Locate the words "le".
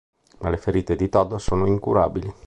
0.49-0.57